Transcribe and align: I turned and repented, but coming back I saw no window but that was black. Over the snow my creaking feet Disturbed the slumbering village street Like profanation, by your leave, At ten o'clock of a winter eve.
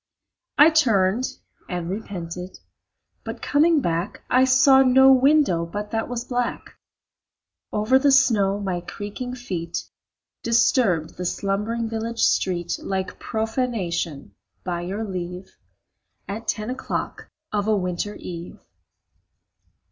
I 0.57 0.71
turned 0.71 1.25
and 1.69 1.87
repented, 1.87 2.57
but 3.23 3.39
coming 3.43 3.81
back 3.81 4.23
I 4.31 4.45
saw 4.45 4.81
no 4.81 5.13
window 5.13 5.63
but 5.63 5.91
that 5.91 6.09
was 6.09 6.23
black. 6.25 6.73
Over 7.71 7.99
the 7.99 8.11
snow 8.11 8.59
my 8.59 8.81
creaking 8.81 9.35
feet 9.35 9.83
Disturbed 10.41 11.17
the 11.17 11.25
slumbering 11.25 11.87
village 11.87 12.23
street 12.23 12.79
Like 12.81 13.19
profanation, 13.19 14.33
by 14.63 14.81
your 14.81 15.03
leave, 15.03 15.55
At 16.27 16.47
ten 16.47 16.71
o'clock 16.71 17.29
of 17.51 17.67
a 17.67 17.77
winter 17.77 18.15
eve. 18.15 18.57